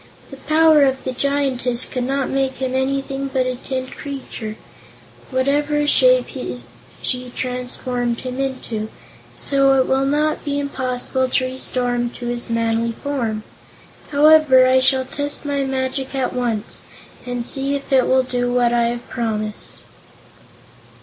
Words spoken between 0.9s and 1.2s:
the